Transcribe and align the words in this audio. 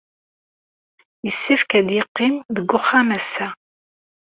Yessefk 1.25 1.71
ad 1.79 1.87
yeqqim 1.95 2.35
deg 2.55 2.67
wexxam 2.71 3.09
ass-a? 3.17 3.47